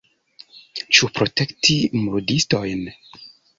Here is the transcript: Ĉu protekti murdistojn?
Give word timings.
Ĉu 0.99 1.09
protekti 1.19 1.77
murdistojn? 2.01 2.85